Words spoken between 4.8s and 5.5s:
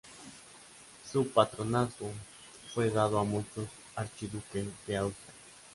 de Austria.